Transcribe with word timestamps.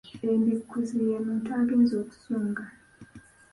Embikuzi 0.29 0.97
ye 1.09 1.17
muntu 1.25 1.49
agenze 1.59 1.93
okusunga. 2.01 2.63